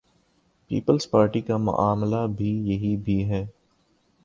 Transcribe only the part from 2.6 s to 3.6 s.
یہی بھی ہے۔